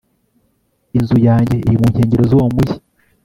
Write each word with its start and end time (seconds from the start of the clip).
Inzu 0.97 1.17
yanjye 1.27 1.55
iri 1.65 1.75
mu 1.81 1.87
nkengero 1.91 2.23
zuwo 2.29 2.45
mujyi 2.53 2.75